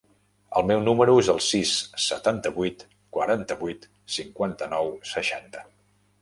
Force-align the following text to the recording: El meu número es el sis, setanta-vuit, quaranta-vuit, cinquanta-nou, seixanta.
El 0.59 0.63
meu 0.69 0.79
número 0.85 1.17
es 1.23 1.27
el 1.33 1.41
sis, 1.47 1.73
setanta-vuit, 2.05 2.81
quaranta-vuit, 3.19 3.87
cinquanta-nou, 4.17 4.91
seixanta. 5.13 5.65